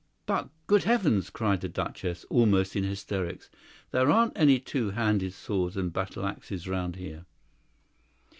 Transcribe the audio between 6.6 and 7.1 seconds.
round